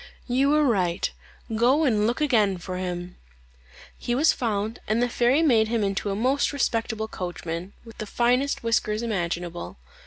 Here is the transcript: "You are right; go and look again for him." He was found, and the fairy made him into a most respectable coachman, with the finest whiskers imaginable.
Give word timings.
"You 0.27 0.51
are 0.55 0.63
right; 0.63 1.11
go 1.55 1.83
and 1.83 2.07
look 2.07 2.21
again 2.21 2.57
for 2.57 2.77
him." 2.77 3.17
He 3.99 4.15
was 4.15 4.33
found, 4.33 4.79
and 4.87 4.99
the 4.99 5.07
fairy 5.07 5.43
made 5.43 5.67
him 5.67 5.83
into 5.83 6.09
a 6.09 6.15
most 6.15 6.51
respectable 6.51 7.07
coachman, 7.07 7.73
with 7.85 7.99
the 7.99 8.07
finest 8.07 8.63
whiskers 8.63 9.03
imaginable. 9.03 9.77